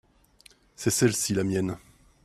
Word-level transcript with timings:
c'est 0.75 0.89
celle-ci 0.89 1.35
la 1.35 1.43
mienne. 1.43 1.77